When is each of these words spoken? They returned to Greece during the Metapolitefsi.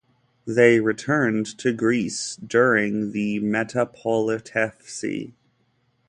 They 0.47 0.79
returned 0.79 1.45
to 1.59 1.71
Greece 1.71 2.35
during 2.37 3.11
the 3.11 3.39
Metapolitefsi. 3.41 5.33